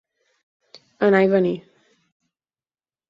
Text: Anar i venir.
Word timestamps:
Anar 1.09 1.21
i 1.27 1.31
venir. 1.35 1.53